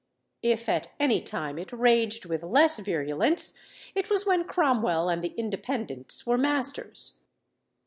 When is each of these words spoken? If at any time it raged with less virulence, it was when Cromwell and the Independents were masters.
If 0.41 0.67
at 0.67 0.91
any 0.99 1.21
time 1.21 1.59
it 1.59 1.71
raged 1.71 2.25
with 2.25 2.41
less 2.41 2.79
virulence, 2.79 3.53
it 3.93 4.09
was 4.09 4.25
when 4.25 4.45
Cromwell 4.45 5.09
and 5.09 5.23
the 5.23 5.35
Independents 5.37 6.25
were 6.25 6.39
masters. 6.39 7.19